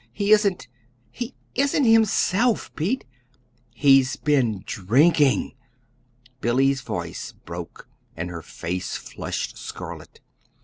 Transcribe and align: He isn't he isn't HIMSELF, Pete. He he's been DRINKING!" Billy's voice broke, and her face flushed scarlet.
He 0.11 0.31
isn't 0.31 0.67
he 1.11 1.35
isn't 1.53 1.83
HIMSELF, 1.83 2.75
Pete. 2.75 3.05
He 3.71 3.97
he's 3.97 4.15
been 4.15 4.63
DRINKING!" 4.65 5.53
Billy's 6.39 6.81
voice 6.81 7.33
broke, 7.33 7.87
and 8.17 8.31
her 8.31 8.41
face 8.41 8.97
flushed 8.97 9.59
scarlet. 9.59 10.19